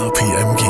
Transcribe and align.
KPMG 0.00 0.64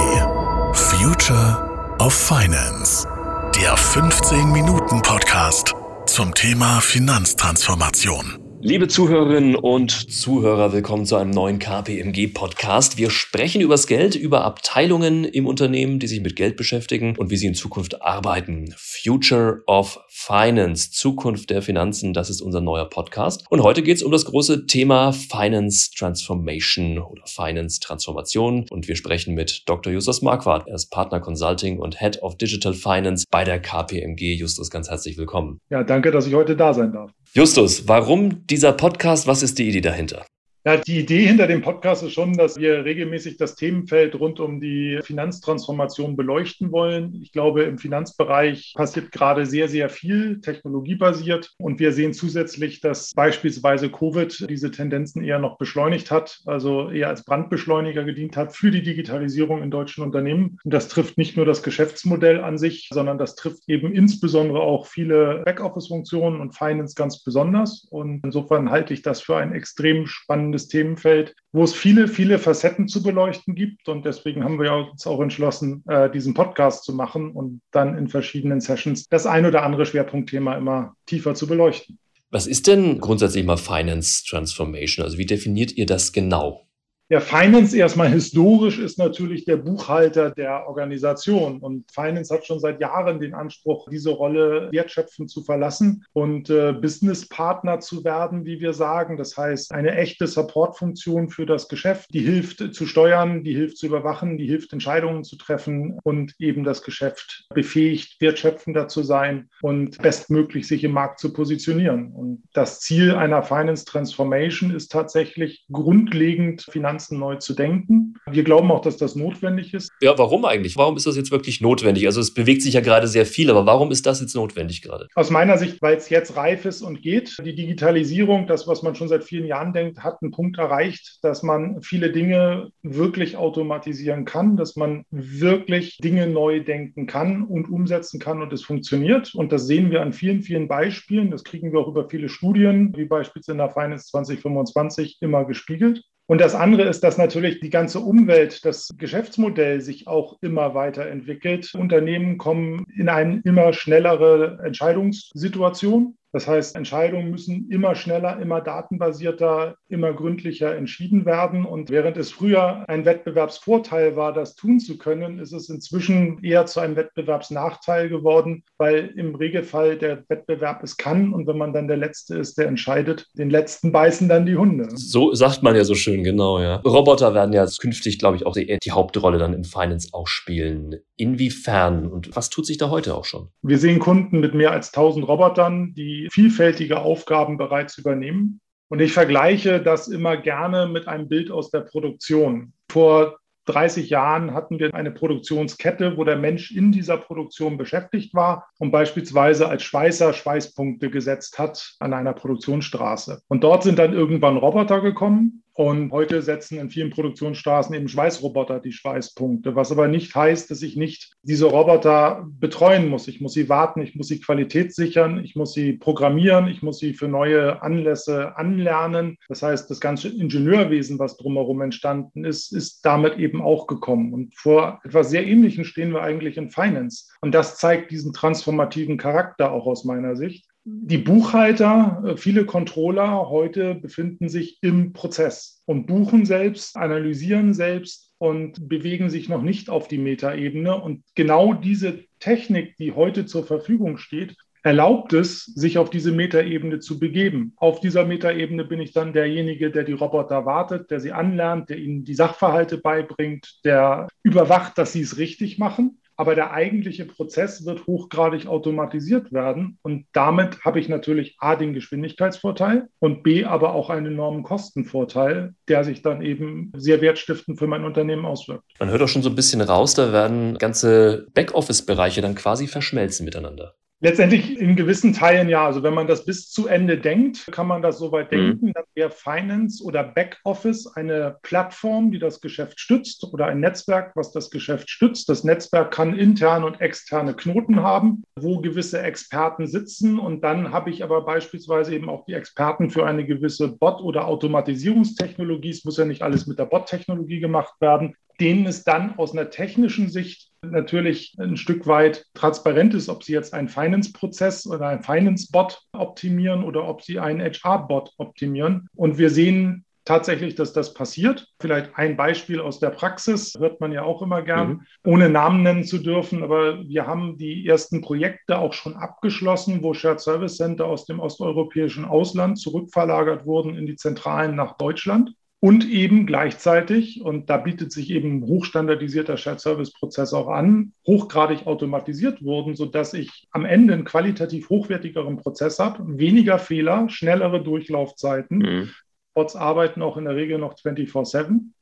Future 0.74 1.96
of 2.00 2.12
Finance. 2.12 3.06
Der 3.54 3.76
15-Minuten-Podcast 3.76 5.72
zum 6.06 6.34
Thema 6.34 6.80
Finanztransformation. 6.80 8.49
Liebe 8.62 8.88
Zuhörerinnen 8.88 9.56
und 9.56 9.90
Zuhörer, 9.90 10.74
willkommen 10.74 11.06
zu 11.06 11.16
einem 11.16 11.30
neuen 11.30 11.58
KPMG-Podcast. 11.58 12.98
Wir 12.98 13.08
sprechen 13.08 13.62
übers 13.62 13.86
Geld, 13.86 14.14
über 14.14 14.44
Abteilungen 14.44 15.24
im 15.24 15.46
Unternehmen, 15.46 15.98
die 15.98 16.06
sich 16.06 16.20
mit 16.20 16.36
Geld 16.36 16.58
beschäftigen 16.58 17.16
und 17.16 17.30
wie 17.30 17.38
sie 17.38 17.46
in 17.46 17.54
Zukunft 17.54 18.02
arbeiten. 18.02 18.74
Future 18.76 19.62
of 19.66 19.98
Finance, 20.08 20.90
Zukunft 20.90 21.48
der 21.48 21.62
Finanzen, 21.62 22.12
das 22.12 22.28
ist 22.28 22.42
unser 22.42 22.60
neuer 22.60 22.84
Podcast. 22.84 23.46
Und 23.48 23.62
heute 23.62 23.82
geht 23.82 23.96
es 23.96 24.02
um 24.02 24.12
das 24.12 24.26
große 24.26 24.66
Thema 24.66 25.12
Finance 25.12 25.92
Transformation 25.96 26.98
oder 26.98 27.22
Finance 27.24 27.80
Transformation. 27.80 28.66
Und 28.68 28.88
wir 28.88 28.96
sprechen 28.96 29.34
mit 29.34 29.62
Dr. 29.70 29.90
Justus 29.90 30.20
Marquardt. 30.20 30.68
Er 30.68 30.74
ist 30.74 30.90
Partner 30.90 31.20
Consulting 31.20 31.78
und 31.78 31.98
Head 31.98 32.22
of 32.22 32.36
Digital 32.36 32.74
Finance 32.74 33.24
bei 33.30 33.42
der 33.42 33.58
KPMG. 33.58 34.34
Justus, 34.34 34.70
ganz 34.70 34.90
herzlich 34.90 35.16
willkommen. 35.16 35.60
Ja, 35.70 35.82
danke, 35.82 36.10
dass 36.10 36.26
ich 36.26 36.34
heute 36.34 36.56
da 36.56 36.74
sein 36.74 36.92
darf. 36.92 37.10
Justus, 37.32 37.86
warum 37.86 38.44
dieser 38.50 38.72
Podcast? 38.72 39.26
Was 39.26 39.42
ist 39.42 39.58
die 39.58 39.68
Idee 39.68 39.80
dahinter? 39.80 40.26
Ja, 40.62 40.76
die 40.76 40.98
Idee 40.98 41.24
hinter 41.24 41.46
dem 41.46 41.62
Podcast 41.62 42.02
ist 42.02 42.12
schon, 42.12 42.34
dass 42.34 42.58
wir 42.58 42.84
regelmäßig 42.84 43.38
das 43.38 43.54
Themenfeld 43.54 44.14
rund 44.20 44.40
um 44.40 44.60
die 44.60 45.00
Finanztransformation 45.02 46.16
beleuchten 46.16 46.70
wollen. 46.70 47.18
Ich 47.22 47.32
glaube, 47.32 47.62
im 47.62 47.78
Finanzbereich 47.78 48.74
passiert 48.76 49.10
gerade 49.10 49.46
sehr, 49.46 49.70
sehr 49.70 49.88
viel 49.88 50.42
technologiebasiert. 50.42 51.54
Und 51.56 51.80
wir 51.80 51.94
sehen 51.94 52.12
zusätzlich, 52.12 52.82
dass 52.82 53.14
beispielsweise 53.14 53.88
Covid 53.90 54.50
diese 54.50 54.70
Tendenzen 54.70 55.24
eher 55.24 55.38
noch 55.38 55.56
beschleunigt 55.56 56.10
hat, 56.10 56.42
also 56.44 56.90
eher 56.90 57.08
als 57.08 57.24
Brandbeschleuniger 57.24 58.04
gedient 58.04 58.36
hat 58.36 58.54
für 58.54 58.70
die 58.70 58.82
Digitalisierung 58.82 59.62
in 59.62 59.70
deutschen 59.70 60.04
Unternehmen. 60.04 60.58
Und 60.62 60.74
das 60.74 60.88
trifft 60.88 61.16
nicht 61.16 61.38
nur 61.38 61.46
das 61.46 61.62
Geschäftsmodell 61.62 62.38
an 62.38 62.58
sich, 62.58 62.90
sondern 62.92 63.16
das 63.16 63.34
trifft 63.34 63.62
eben 63.66 63.94
insbesondere 63.94 64.60
auch 64.60 64.86
viele 64.86 65.40
Backoffice-Funktionen 65.46 66.38
und 66.38 66.54
Finance 66.54 66.94
ganz 66.96 67.24
besonders. 67.24 67.86
Und 67.88 68.20
insofern 68.24 68.70
halte 68.70 68.92
ich 68.92 69.00
das 69.00 69.22
für 69.22 69.38
ein 69.38 69.54
extrem 69.54 70.06
spannendes 70.06 70.49
spannendes 70.50 70.68
Themenfeld, 70.68 71.34
wo 71.52 71.64
es 71.64 71.74
viele, 71.74 72.08
viele 72.08 72.38
Facetten 72.38 72.88
zu 72.88 73.02
beleuchten 73.02 73.54
gibt. 73.54 73.88
Und 73.88 74.04
deswegen 74.04 74.44
haben 74.44 74.60
wir 74.60 74.72
uns 74.72 75.06
auch 75.06 75.20
entschlossen, 75.20 75.84
äh, 75.88 76.10
diesen 76.10 76.34
Podcast 76.34 76.84
zu 76.84 76.94
machen 76.94 77.32
und 77.32 77.60
dann 77.70 77.96
in 77.96 78.08
verschiedenen 78.08 78.60
Sessions 78.60 79.08
das 79.08 79.26
ein 79.26 79.46
oder 79.46 79.62
andere 79.62 79.86
Schwerpunktthema 79.86 80.56
immer 80.56 80.94
tiefer 81.06 81.34
zu 81.34 81.46
beleuchten. 81.46 81.98
Was 82.30 82.46
ist 82.46 82.66
denn 82.66 83.00
grundsätzlich 83.00 83.44
mal 83.44 83.56
Finance 83.56 84.24
Transformation? 84.28 85.04
Also 85.04 85.18
wie 85.18 85.26
definiert 85.26 85.72
ihr 85.72 85.86
das 85.86 86.12
genau? 86.12 86.66
Ja, 87.12 87.18
Finance 87.18 87.76
erstmal 87.76 88.08
historisch 88.08 88.78
ist 88.78 88.96
natürlich 88.96 89.44
der 89.44 89.56
Buchhalter 89.56 90.30
der 90.30 90.68
Organisation. 90.68 91.58
Und 91.58 91.90
Finance 91.90 92.32
hat 92.32 92.46
schon 92.46 92.60
seit 92.60 92.80
Jahren 92.80 93.18
den 93.18 93.34
Anspruch, 93.34 93.88
diese 93.90 94.10
Rolle 94.10 94.68
wertschöpfend 94.70 95.28
zu 95.28 95.42
verlassen 95.42 96.04
und 96.12 96.50
äh, 96.50 96.72
Businesspartner 96.72 97.80
zu 97.80 98.04
werden, 98.04 98.44
wie 98.44 98.60
wir 98.60 98.74
sagen. 98.74 99.16
Das 99.16 99.36
heißt, 99.36 99.72
eine 99.72 99.96
echte 99.96 100.28
Supportfunktion 100.28 101.30
für 101.30 101.46
das 101.46 101.66
Geschäft, 101.66 102.14
die 102.14 102.20
hilft 102.20 102.72
zu 102.76 102.86
steuern, 102.86 103.42
die 103.42 103.56
hilft 103.56 103.78
zu 103.78 103.86
überwachen, 103.86 104.38
die 104.38 104.46
hilft 104.46 104.72
Entscheidungen 104.72 105.24
zu 105.24 105.34
treffen 105.34 105.98
und 106.04 106.34
eben 106.38 106.62
das 106.62 106.80
Geschäft 106.84 107.48
befähigt, 107.52 108.20
wertschöpfender 108.20 108.86
zu 108.86 109.02
sein 109.02 109.48
und 109.62 109.98
bestmöglich 109.98 110.68
sich 110.68 110.84
im 110.84 110.92
Markt 110.92 111.18
zu 111.18 111.32
positionieren. 111.32 112.12
Und 112.12 112.44
das 112.52 112.78
Ziel 112.78 113.16
einer 113.16 113.42
Finance 113.42 113.84
Transformation 113.84 114.70
ist 114.70 114.92
tatsächlich 114.92 115.66
grundlegend 115.72 116.62
Finanz 116.70 116.99
Finanzen 117.00 117.18
neu 117.18 117.36
zu 117.36 117.54
denken. 117.54 118.14
Wir 118.30 118.44
glauben 118.44 118.70
auch, 118.70 118.82
dass 118.82 118.96
das 118.96 119.16
notwendig 119.16 119.72
ist. 119.74 119.90
Ja, 120.02 120.16
warum 120.18 120.44
eigentlich? 120.44 120.76
Warum 120.76 120.96
ist 120.96 121.06
das 121.06 121.16
jetzt 121.16 121.30
wirklich 121.30 121.60
notwendig? 121.60 122.06
Also 122.06 122.20
es 122.20 122.34
bewegt 122.34 122.62
sich 122.62 122.74
ja 122.74 122.80
gerade 122.80 123.06
sehr 123.06 123.26
viel, 123.26 123.50
aber 123.50 123.64
warum 123.66 123.90
ist 123.90 124.06
das 124.06 124.20
jetzt 124.20 124.34
notwendig 124.34 124.82
gerade? 124.82 125.08
Aus 125.14 125.30
meiner 125.30 125.56
Sicht, 125.56 125.80
weil 125.80 125.96
es 125.96 126.10
jetzt 126.10 126.36
reif 126.36 126.64
ist 126.64 126.82
und 126.82 127.00
geht. 127.00 127.36
Die 127.44 127.54
Digitalisierung, 127.54 128.46
das, 128.46 128.68
was 128.68 128.82
man 128.82 128.94
schon 128.94 129.08
seit 129.08 129.24
vielen 129.24 129.46
Jahren 129.46 129.72
denkt, 129.72 130.02
hat 130.04 130.18
einen 130.20 130.30
Punkt 130.30 130.58
erreicht, 130.58 131.18
dass 131.22 131.42
man 131.42 131.80
viele 131.82 132.12
Dinge 132.12 132.70
wirklich 132.82 133.36
automatisieren 133.36 134.24
kann, 134.24 134.56
dass 134.56 134.76
man 134.76 135.04
wirklich 135.10 135.98
Dinge 135.98 136.26
neu 136.26 136.62
denken 136.62 137.06
kann 137.06 137.44
und 137.44 137.70
umsetzen 137.70 138.20
kann 138.20 138.42
und 138.42 138.52
es 138.52 138.62
funktioniert. 138.62 139.34
Und 139.34 139.52
das 139.52 139.66
sehen 139.66 139.90
wir 139.90 140.02
an 140.02 140.12
vielen, 140.12 140.42
vielen 140.42 140.68
Beispielen. 140.68 141.30
Das 141.30 141.44
kriegen 141.44 141.72
wir 141.72 141.80
auch 141.80 141.88
über 141.88 142.08
viele 142.08 142.28
Studien, 142.28 142.92
wie 142.96 143.06
beispielsweise 143.06 143.52
in 143.52 143.58
der 143.58 143.70
Finance 143.70 144.06
2025 144.08 145.18
immer 145.20 145.44
gespiegelt. 145.44 146.04
Und 146.30 146.40
das 146.40 146.54
andere 146.54 146.82
ist, 146.84 147.00
dass 147.00 147.18
natürlich 147.18 147.58
die 147.58 147.70
ganze 147.70 147.98
Umwelt, 147.98 148.64
das 148.64 148.88
Geschäftsmodell 148.96 149.80
sich 149.80 150.06
auch 150.06 150.38
immer 150.40 150.76
weiterentwickelt. 150.76 151.74
Unternehmen 151.74 152.38
kommen 152.38 152.86
in 152.96 153.08
eine 153.08 153.40
immer 153.42 153.72
schnellere 153.72 154.60
Entscheidungssituation. 154.64 156.16
Das 156.32 156.46
heißt, 156.46 156.76
Entscheidungen 156.76 157.30
müssen 157.30 157.68
immer 157.70 157.94
schneller, 157.94 158.40
immer 158.40 158.60
datenbasierter, 158.60 159.76
immer 159.88 160.12
gründlicher 160.12 160.76
entschieden 160.76 161.26
werden. 161.26 161.64
Und 161.64 161.90
während 161.90 162.16
es 162.16 162.30
früher 162.30 162.84
ein 162.88 163.04
Wettbewerbsvorteil 163.04 164.14
war, 164.14 164.32
das 164.32 164.54
tun 164.54 164.78
zu 164.78 164.96
können, 164.96 165.40
ist 165.40 165.52
es 165.52 165.68
inzwischen 165.68 166.42
eher 166.44 166.66
zu 166.66 166.80
einem 166.80 166.96
Wettbewerbsnachteil 166.96 168.08
geworden, 168.08 168.62
weil 168.78 169.12
im 169.16 169.34
Regelfall 169.34 169.98
der 169.98 170.24
Wettbewerb 170.28 170.82
es 170.84 170.96
kann. 170.96 171.34
Und 171.34 171.46
wenn 171.48 171.58
man 171.58 171.72
dann 171.72 171.88
der 171.88 171.96
Letzte 171.96 172.38
ist, 172.38 172.58
der 172.58 172.68
entscheidet, 172.68 173.26
den 173.34 173.50
Letzten 173.50 173.90
beißen 173.90 174.28
dann 174.28 174.46
die 174.46 174.56
Hunde. 174.56 174.88
So 174.94 175.34
sagt 175.34 175.62
man 175.62 175.74
ja 175.74 175.84
so 175.84 175.94
schön, 175.94 176.22
genau, 176.22 176.60
ja. 176.60 176.76
Roboter 176.76 177.34
werden 177.34 177.52
ja 177.52 177.66
künftig, 177.80 178.18
glaube 178.18 178.36
ich, 178.36 178.46
auch 178.46 178.54
die, 178.54 178.78
die 178.82 178.92
Hauptrolle 178.92 179.38
dann 179.38 179.52
im 179.52 179.64
Finance 179.64 180.10
auch 180.12 180.28
spielen. 180.28 181.00
Inwiefern 181.20 182.06
und 182.06 182.34
was 182.34 182.48
tut 182.48 182.64
sich 182.64 182.78
da 182.78 182.88
heute 182.88 183.14
auch 183.14 183.26
schon? 183.26 183.48
Wir 183.60 183.78
sehen 183.78 183.98
Kunden 183.98 184.40
mit 184.40 184.54
mehr 184.54 184.72
als 184.72 184.88
1000 184.94 185.28
Robotern, 185.28 185.92
die 185.92 186.28
vielfältige 186.32 187.00
Aufgaben 187.00 187.58
bereits 187.58 187.98
übernehmen. 187.98 188.60
Und 188.88 189.00
ich 189.00 189.12
vergleiche 189.12 189.82
das 189.82 190.08
immer 190.08 190.38
gerne 190.38 190.86
mit 190.86 191.08
einem 191.08 191.28
Bild 191.28 191.50
aus 191.50 191.70
der 191.70 191.80
Produktion. 191.80 192.72
Vor 192.90 193.36
30 193.66 194.08
Jahren 194.08 194.54
hatten 194.54 194.78
wir 194.78 194.94
eine 194.94 195.10
Produktionskette, 195.10 196.16
wo 196.16 196.24
der 196.24 196.36
Mensch 196.36 196.72
in 196.72 196.90
dieser 196.90 197.18
Produktion 197.18 197.76
beschäftigt 197.76 198.34
war 198.34 198.68
und 198.78 198.90
beispielsweise 198.90 199.68
als 199.68 199.82
Schweißer 199.82 200.32
Schweißpunkte 200.32 201.10
gesetzt 201.10 201.58
hat 201.58 201.96
an 202.00 202.14
einer 202.14 202.32
Produktionsstraße. 202.32 203.42
Und 203.48 203.62
dort 203.62 203.82
sind 203.82 203.98
dann 203.98 204.14
irgendwann 204.14 204.56
Roboter 204.56 205.02
gekommen 205.02 205.62
und 205.80 206.12
heute 206.12 206.42
setzen 206.42 206.78
in 206.78 206.90
vielen 206.90 207.08
Produktionsstraßen 207.08 207.94
eben 207.94 208.06
Schweißroboter 208.06 208.80
die 208.80 208.92
Schweißpunkte, 208.92 209.76
was 209.76 209.90
aber 209.90 210.08
nicht 210.08 210.34
heißt, 210.34 210.70
dass 210.70 210.82
ich 210.82 210.94
nicht 210.94 211.32
diese 211.40 211.64
Roboter 211.64 212.46
betreuen 212.46 213.08
muss. 213.08 213.28
Ich 213.28 213.40
muss 213.40 213.54
sie 213.54 213.70
warten, 213.70 214.02
ich 214.02 214.14
muss 214.14 214.28
sie 214.28 214.40
Qualität 214.40 214.94
sichern, 214.94 215.42
ich 215.42 215.56
muss 215.56 215.72
sie 215.72 215.94
programmieren, 215.94 216.68
ich 216.68 216.82
muss 216.82 216.98
sie 216.98 217.14
für 217.14 217.28
neue 217.28 217.80
Anlässe 217.80 218.58
anlernen. 218.58 219.38
Das 219.48 219.62
heißt, 219.62 219.90
das 219.90 220.00
ganze 220.00 220.28
Ingenieurwesen, 220.28 221.18
was 221.18 221.38
drumherum 221.38 221.80
entstanden 221.80 222.44
ist, 222.44 222.74
ist 222.74 223.02
damit 223.06 223.38
eben 223.38 223.62
auch 223.62 223.86
gekommen. 223.86 224.34
Und 224.34 224.54
vor 224.58 225.00
etwas 225.02 225.30
sehr 225.30 225.46
Ähnlichem 225.46 225.84
stehen 225.84 226.12
wir 226.12 226.20
eigentlich 226.20 226.58
in 226.58 226.68
Finance. 226.68 227.30
Und 227.40 227.54
das 227.54 227.78
zeigt 227.78 228.10
diesen 228.10 228.34
transformativen 228.34 229.16
Charakter 229.16 229.72
auch 229.72 229.86
aus 229.86 230.04
meiner 230.04 230.36
Sicht 230.36 230.69
die 230.84 231.18
Buchhalter, 231.18 232.22
äh, 232.24 232.36
viele 232.36 232.64
Controller 232.64 233.48
heute 233.48 233.94
befinden 233.94 234.48
sich 234.48 234.78
im 234.82 235.12
Prozess 235.12 235.82
und 235.86 236.06
buchen 236.06 236.46
selbst, 236.46 236.96
analysieren 236.96 237.74
selbst 237.74 238.32
und 238.38 238.88
bewegen 238.88 239.28
sich 239.28 239.48
noch 239.48 239.62
nicht 239.62 239.90
auf 239.90 240.08
die 240.08 240.18
Metaebene. 240.18 241.00
Und 241.00 241.22
genau 241.34 241.74
diese 241.74 242.24
Technik, 242.38 242.96
die 242.96 243.12
heute 243.12 243.44
zur 243.44 243.66
Verfügung 243.66 244.16
steht, 244.16 244.56
erlaubt 244.82 245.34
es, 245.34 245.66
sich 245.66 245.98
auf 245.98 246.08
diese 246.08 246.32
Metaebene 246.32 247.00
zu 247.00 247.18
begeben. 247.18 247.74
Auf 247.76 248.00
dieser 248.00 248.24
Metaebene 248.24 248.84
bin 248.84 249.00
ich 249.00 249.12
dann 249.12 249.34
derjenige, 249.34 249.90
der 249.90 250.04
die 250.04 250.12
Roboter 250.12 250.64
wartet, 250.64 251.10
der 251.10 251.20
sie 251.20 251.32
anlernt, 251.32 251.90
der 251.90 251.98
ihnen 251.98 252.24
die 252.24 252.34
Sachverhalte 252.34 252.96
beibringt, 252.96 253.80
der 253.84 254.28
überwacht, 254.42 254.96
dass 254.96 255.12
sie 255.12 255.20
es 255.20 255.36
richtig 255.36 255.78
machen. 255.78 256.19
Aber 256.40 256.54
der 256.54 256.72
eigentliche 256.72 257.26
Prozess 257.26 257.84
wird 257.84 258.06
hochgradig 258.06 258.66
automatisiert 258.66 259.52
werden. 259.52 259.98
Und 260.00 260.24
damit 260.32 260.82
habe 260.86 260.98
ich 260.98 261.06
natürlich 261.06 261.56
A, 261.58 261.76
den 261.76 261.92
Geschwindigkeitsvorteil 261.92 263.08
und 263.18 263.42
B, 263.42 263.66
aber 263.66 263.92
auch 263.92 264.08
einen 264.08 264.24
enormen 264.24 264.62
Kostenvorteil, 264.62 265.74
der 265.86 266.02
sich 266.02 266.22
dann 266.22 266.40
eben 266.40 266.92
sehr 266.96 267.20
wertstiftend 267.20 267.78
für 267.78 267.86
mein 267.86 268.04
Unternehmen 268.04 268.46
auswirkt. 268.46 268.84
Man 268.98 269.10
hört 269.10 269.20
auch 269.20 269.28
schon 269.28 269.42
so 269.42 269.50
ein 269.50 269.54
bisschen 269.54 269.82
raus, 269.82 270.14
da 270.14 270.32
werden 270.32 270.78
ganze 270.78 271.46
Backoffice-Bereiche 271.52 272.40
dann 272.40 272.54
quasi 272.54 272.86
verschmelzen 272.86 273.44
miteinander. 273.44 273.92
Letztendlich 274.22 274.78
in 274.78 274.96
gewissen 274.96 275.32
Teilen 275.32 275.70
ja. 275.70 275.86
Also 275.86 276.02
wenn 276.02 276.12
man 276.12 276.26
das 276.26 276.44
bis 276.44 276.68
zu 276.70 276.86
Ende 276.86 277.16
denkt, 277.16 277.66
kann 277.72 277.86
man 277.86 278.02
das 278.02 278.18
so 278.18 278.32
weit 278.32 278.52
mhm. 278.52 278.56
denken. 278.56 278.92
Dann 278.92 279.04
wäre 279.14 279.30
Finance 279.30 280.04
oder 280.04 280.22
Backoffice 280.22 281.06
eine 281.06 281.56
Plattform, 281.62 282.30
die 282.30 282.38
das 282.38 282.60
Geschäft 282.60 283.00
stützt 283.00 283.44
oder 283.44 283.66
ein 283.66 283.80
Netzwerk, 283.80 284.32
was 284.36 284.52
das 284.52 284.70
Geschäft 284.70 285.08
stützt. 285.08 285.48
Das 285.48 285.64
Netzwerk 285.64 286.10
kann 286.10 286.38
interne 286.38 286.84
und 286.84 287.00
externe 287.00 287.54
Knoten 287.54 288.02
haben, 288.02 288.44
wo 288.56 288.80
gewisse 288.80 289.22
Experten 289.22 289.86
sitzen. 289.86 290.38
Und 290.38 290.62
dann 290.62 290.92
habe 290.92 291.08
ich 291.08 291.24
aber 291.24 291.42
beispielsweise 291.46 292.14
eben 292.14 292.28
auch 292.28 292.44
die 292.44 292.54
Experten 292.54 293.08
für 293.08 293.24
eine 293.24 293.46
gewisse 293.46 293.88
Bot- 293.88 294.20
oder 294.20 294.46
Automatisierungstechnologie. 294.46 295.90
Es 295.90 296.04
muss 296.04 296.18
ja 296.18 296.26
nicht 296.26 296.42
alles 296.42 296.66
mit 296.66 296.78
der 296.78 296.84
Bot-Technologie 296.84 297.60
gemacht 297.60 297.94
werden 298.00 298.36
denen 298.60 298.86
es 298.86 299.04
dann 299.04 299.38
aus 299.38 299.52
einer 299.52 299.70
technischen 299.70 300.28
Sicht 300.28 300.69
natürlich 300.82 301.54
ein 301.58 301.76
Stück 301.76 302.06
weit 302.06 302.44
transparent 302.54 303.14
ist, 303.14 303.28
ob 303.28 303.44
Sie 303.44 303.52
jetzt 303.52 303.74
einen 303.74 303.88
Finance-Prozess 303.88 304.86
oder 304.86 305.08
einen 305.08 305.22
Finance-Bot 305.22 306.02
optimieren 306.12 306.84
oder 306.84 307.06
ob 307.06 307.22
Sie 307.22 307.38
einen 307.38 307.60
HR-Bot 307.60 308.32
optimieren. 308.38 309.08
Und 309.14 309.38
wir 309.38 309.50
sehen 309.50 310.04
tatsächlich, 310.24 310.74
dass 310.74 310.92
das 310.92 311.14
passiert. 311.14 311.66
Vielleicht 311.80 312.16
ein 312.16 312.36
Beispiel 312.36 312.80
aus 312.80 313.00
der 313.00 313.10
Praxis, 313.10 313.74
hört 313.78 314.00
man 314.00 314.12
ja 314.12 314.22
auch 314.22 314.42
immer 314.42 314.62
gern, 314.62 314.88
mhm. 314.88 315.06
ohne 315.24 315.48
Namen 315.48 315.82
nennen 315.82 316.04
zu 316.04 316.18
dürfen. 316.18 316.62
Aber 316.62 317.02
wir 317.02 317.26
haben 317.26 317.56
die 317.56 317.86
ersten 317.86 318.20
Projekte 318.20 318.78
auch 318.78 318.92
schon 318.92 319.16
abgeschlossen, 319.16 320.02
wo 320.02 320.14
Shared 320.14 320.40
Service 320.40 320.76
Center 320.76 321.06
aus 321.06 321.26
dem 321.26 321.40
osteuropäischen 321.40 322.24
Ausland 322.24 322.78
zurückverlagert 322.78 323.66
wurden 323.66 323.96
in 323.96 324.06
die 324.06 324.16
Zentralen 324.16 324.76
nach 324.76 324.96
Deutschland. 324.96 325.52
Und 325.82 326.06
eben 326.06 326.44
gleichzeitig, 326.44 327.40
und 327.42 327.70
da 327.70 327.78
bietet 327.78 328.12
sich 328.12 328.30
eben 328.30 328.62
hochstandardisierter 328.62 329.56
Shared 329.56 329.80
Service 329.80 330.12
Prozess 330.12 330.52
auch 330.52 330.68
an, 330.68 331.14
hochgradig 331.26 331.86
automatisiert 331.86 332.62
wurden, 332.62 332.94
sodass 332.94 333.32
ich 333.32 333.66
am 333.70 333.86
Ende 333.86 334.12
einen 334.12 334.26
qualitativ 334.26 334.90
hochwertigeren 334.90 335.56
Prozess 335.56 335.98
habe, 335.98 336.38
weniger 336.38 336.78
Fehler, 336.78 337.30
schnellere 337.30 337.82
Durchlaufzeiten. 337.82 338.78
Mhm. 338.78 339.10
Bots 339.54 339.74
arbeiten 339.74 340.20
auch 340.20 340.36
in 340.36 340.44
der 340.44 340.54
Regel 340.54 340.78
noch 340.78 340.96
24-7 340.96 341.92